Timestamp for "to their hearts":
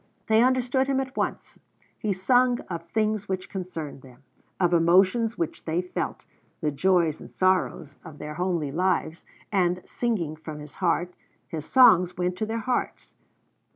12.39-13.13